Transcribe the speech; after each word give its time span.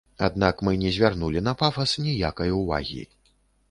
Аднак 0.27 0.63
мы 0.67 0.73
не 0.85 0.93
звярнулі 0.95 1.45
на 1.51 1.55
пафас 1.61 1.97
ніякай 2.09 2.59
увагі. 2.65 3.03